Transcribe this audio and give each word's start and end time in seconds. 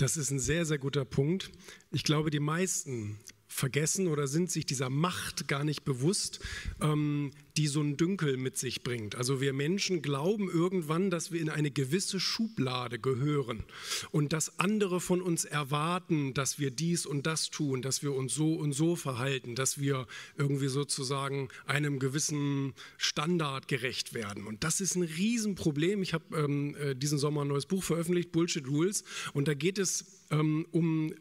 Das 0.00 0.16
ist 0.16 0.30
ein 0.30 0.38
sehr, 0.38 0.64
sehr 0.64 0.78
guter 0.78 1.04
Punkt. 1.04 1.50
Ich 1.90 2.04
glaube, 2.04 2.30
die 2.30 2.40
meisten 2.40 3.18
vergessen 3.50 4.06
oder 4.06 4.28
sind 4.28 4.50
sich 4.50 4.64
dieser 4.64 4.88
Macht 4.88 5.48
gar 5.48 5.64
nicht 5.64 5.84
bewusst, 5.84 6.40
ähm, 6.80 7.32
die 7.56 7.66
so 7.66 7.82
ein 7.82 7.96
Dünkel 7.96 8.36
mit 8.36 8.56
sich 8.56 8.82
bringt. 8.82 9.16
Also 9.16 9.40
wir 9.40 9.52
Menschen 9.52 10.02
glauben 10.02 10.48
irgendwann, 10.48 11.10
dass 11.10 11.32
wir 11.32 11.40
in 11.40 11.50
eine 11.50 11.70
gewisse 11.70 12.20
Schublade 12.20 12.98
gehören 12.98 13.64
und 14.12 14.32
dass 14.32 14.58
andere 14.60 15.00
von 15.00 15.20
uns 15.20 15.44
erwarten, 15.44 16.32
dass 16.32 16.58
wir 16.58 16.70
dies 16.70 17.06
und 17.06 17.26
das 17.26 17.50
tun, 17.50 17.82
dass 17.82 18.02
wir 18.02 18.14
uns 18.14 18.34
so 18.34 18.54
und 18.54 18.72
so 18.72 18.94
verhalten, 18.94 19.56
dass 19.56 19.78
wir 19.78 20.06
irgendwie 20.38 20.68
sozusagen 20.68 21.48
einem 21.66 21.98
gewissen 21.98 22.72
Standard 22.98 23.66
gerecht 23.66 24.14
werden. 24.14 24.46
Und 24.46 24.62
das 24.62 24.80
ist 24.80 24.94
ein 24.94 25.02
Riesenproblem. 25.02 26.02
Ich 26.02 26.14
habe 26.14 26.36
ähm, 26.36 26.76
äh, 26.76 26.94
diesen 26.94 27.18
Sommer 27.18 27.42
ein 27.42 27.48
neues 27.48 27.66
Buch 27.66 27.82
veröffentlicht, 27.82 28.30
Bullshit 28.30 28.66
Rules, 28.66 29.02
und 29.34 29.48
da 29.48 29.54
geht 29.54 29.78
es 29.78 30.20
ähm, 30.30 30.66
um 30.70 31.12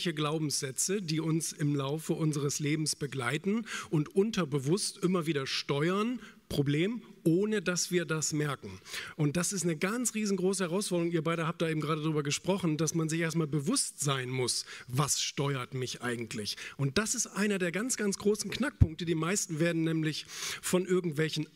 dämliche 0.00 0.14
Glaubenssätze, 0.14 1.02
die 1.02 1.20
uns 1.20 1.52
im 1.52 1.76
Laufe 1.76 2.14
unseres 2.14 2.58
Lebens 2.58 2.96
begleiten 2.96 3.66
und 3.90 4.08
unterbewusst 4.14 4.96
immer 4.96 5.26
wieder 5.26 5.46
steuern, 5.46 6.20
Problem, 6.48 7.02
ohne 7.22 7.60
dass 7.60 7.90
wir 7.90 8.06
das 8.06 8.32
merken. 8.32 8.80
Und 9.16 9.36
das 9.36 9.52
ist 9.52 9.62
eine 9.62 9.76
ganz 9.76 10.14
riesengroße 10.14 10.64
Herausforderung. 10.64 11.12
Ihr 11.12 11.22
beide 11.22 11.46
habt 11.46 11.60
da 11.60 11.68
eben 11.68 11.82
gerade 11.82 12.00
darüber 12.00 12.22
gesprochen, 12.22 12.78
dass 12.78 12.94
man 12.94 13.10
sich 13.10 13.20
erstmal 13.20 13.46
bewusst 13.46 14.00
sein 14.00 14.30
muss, 14.30 14.64
was 14.88 15.20
steuert 15.20 15.74
mich 15.74 16.00
eigentlich. 16.00 16.56
Und 16.78 16.96
das 16.96 17.14
ist 17.14 17.26
einer 17.26 17.58
der 17.58 17.72
ganz, 17.72 17.98
ganz 17.98 18.16
großen 18.16 18.50
Knackpunkte. 18.50 19.04
Die 19.04 19.14
meisten 19.14 19.60
werden 19.60 19.84
nämlich 19.84 20.24
von 20.62 20.86
irgendwelchen 20.86 21.46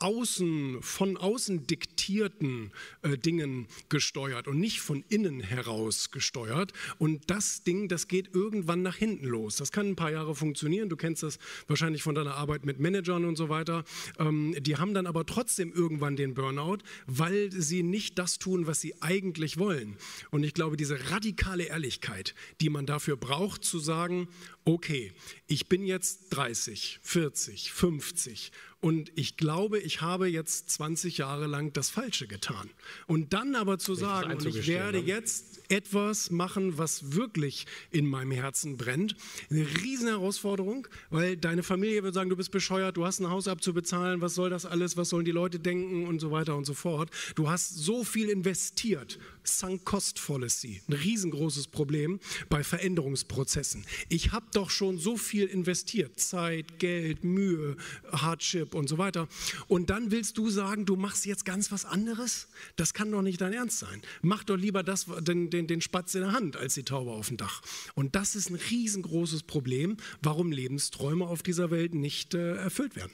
außen, 0.00 0.82
von 0.82 1.16
außen 1.16 1.66
diktierten 1.66 2.72
äh, 3.02 3.16
Dingen 3.16 3.68
gesteuert 3.88 4.48
und 4.48 4.58
nicht 4.58 4.80
von 4.80 5.04
innen 5.08 5.40
heraus 5.40 6.10
gesteuert. 6.10 6.72
Und 6.98 7.30
das 7.30 7.62
Ding, 7.62 7.88
das 7.88 8.08
geht 8.08 8.34
irgendwann 8.34 8.82
nach 8.82 8.96
hinten 8.96 9.26
los. 9.26 9.56
Das 9.56 9.72
kann 9.72 9.88
ein 9.88 9.96
paar 9.96 10.10
Jahre 10.10 10.34
funktionieren. 10.34 10.88
Du 10.88 10.96
kennst 10.96 11.22
das 11.22 11.38
wahrscheinlich 11.68 12.02
von 12.02 12.14
deiner 12.14 12.34
Arbeit 12.34 12.64
mit 12.64 12.80
Managern 12.80 13.24
und 13.24 13.36
so 13.36 13.48
weiter. 13.48 13.84
Ähm, 14.18 14.56
die 14.58 14.76
haben 14.76 14.94
dann 14.94 15.06
aber 15.06 15.26
trotzdem 15.26 15.72
irgendwann 15.72 16.16
den 16.16 16.34
Burnout, 16.34 16.78
weil 17.06 17.52
sie 17.52 17.82
nicht 17.82 18.18
das 18.18 18.38
tun, 18.38 18.66
was 18.66 18.80
sie 18.80 19.00
eigentlich 19.02 19.58
wollen. 19.58 19.96
Und 20.30 20.44
ich 20.44 20.54
glaube, 20.54 20.76
diese 20.76 21.10
radikale 21.10 21.64
Ehrlichkeit, 21.64 22.34
die 22.60 22.70
man 22.70 22.86
dafür 22.86 23.16
braucht, 23.16 23.64
zu 23.64 23.78
sagen, 23.78 24.28
okay, 24.64 25.12
ich 25.46 25.68
bin 25.68 25.84
jetzt 25.84 26.30
30, 26.30 27.00
40, 27.02 27.72
50 27.72 28.52
und 28.80 29.12
ich 29.14 29.36
glaube, 29.36 29.78
ich 29.78 30.00
habe 30.00 30.26
jetzt 30.26 30.70
20 30.70 31.18
Jahre 31.18 31.46
lang 31.46 31.72
das 31.74 31.90
Falsche 31.90 32.26
getan. 32.26 32.70
Und 33.06 33.34
dann 33.34 33.54
aber 33.54 33.78
zu 33.78 33.94
sagen, 33.94 34.38
ich 34.46 34.66
werde 34.66 35.00
ne? 35.00 35.06
jetzt 35.06 35.60
etwas 35.70 36.30
machen, 36.30 36.78
was 36.78 37.12
wirklich 37.12 37.66
in 37.90 38.06
meinem 38.06 38.32
Herzen 38.32 38.78
brennt, 38.78 39.16
eine 39.50 39.66
riesen 39.82 40.08
Herausforderung, 40.08 40.88
weil 41.10 41.36
deine 41.36 41.62
Familie 41.62 42.02
wird 42.02 42.14
sagen, 42.14 42.30
du 42.30 42.36
bist 42.36 42.50
bescheuert, 42.50 42.96
du 42.96 43.04
hast 43.04 43.20
ein 43.20 43.28
Haus 43.28 43.48
abzubezahlen, 43.48 44.22
was 44.22 44.34
soll 44.34 44.48
das 44.48 44.64
alles, 44.64 44.96
was 44.96 45.10
sollen 45.10 45.26
die 45.26 45.30
Leute 45.30 45.60
denken 45.60 46.06
und 46.06 46.18
so 46.18 46.30
weiter 46.30 46.56
und 46.56 46.64
so 46.64 46.74
fort. 46.74 47.10
Du 47.34 47.50
hast 47.50 47.76
so 47.76 48.02
viel 48.02 48.30
investiert, 48.30 49.18
sunk 49.44 49.84
cost 49.84 50.18
fallacy, 50.18 50.80
ein 50.88 50.94
riesengroßes 50.94 51.68
Problem 51.68 52.18
bei 52.48 52.64
Veränderungsprozessen. 52.64 53.84
Ich 54.08 54.32
habe 54.32 54.46
doch 54.54 54.70
schon 54.70 54.98
so 54.98 55.18
viel 55.18 55.46
investiert, 55.46 56.18
Zeit, 56.18 56.78
Geld, 56.78 57.24
Mühe, 57.24 57.76
Hardship, 58.10 58.69
und 58.74 58.88
so 58.88 58.98
weiter. 58.98 59.28
Und 59.68 59.90
dann 59.90 60.10
willst 60.10 60.38
du 60.38 60.50
sagen, 60.50 60.86
du 60.86 60.96
machst 60.96 61.26
jetzt 61.26 61.44
ganz 61.44 61.72
was 61.72 61.84
anderes? 61.84 62.48
Das 62.76 62.94
kann 62.94 63.10
doch 63.10 63.22
nicht 63.22 63.40
dein 63.40 63.52
Ernst 63.52 63.78
sein. 63.78 64.02
Mach 64.22 64.44
doch 64.44 64.56
lieber 64.56 64.82
das, 64.82 65.06
den, 65.20 65.50
den, 65.50 65.66
den 65.66 65.80
Spatz 65.80 66.14
in 66.14 66.22
der 66.22 66.32
Hand 66.32 66.56
als 66.56 66.74
die 66.74 66.84
Taube 66.84 67.12
auf 67.12 67.28
dem 67.28 67.36
Dach. 67.36 67.62
Und 67.94 68.14
das 68.14 68.34
ist 68.34 68.50
ein 68.50 68.56
riesengroßes 68.56 69.42
Problem, 69.44 69.96
warum 70.22 70.52
Lebensträume 70.52 71.26
auf 71.26 71.42
dieser 71.42 71.70
Welt 71.70 71.94
nicht 71.94 72.34
äh, 72.34 72.56
erfüllt 72.56 72.96
werden. 72.96 73.12